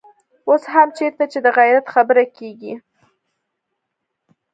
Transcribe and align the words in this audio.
اوس 0.49 0.63
هم 0.73 0.87
چېرته 0.97 1.23
چې 1.31 1.39
د 1.45 1.47
غيرت 1.57 1.85
خبره 1.95 2.23
کېږي. 2.37 2.73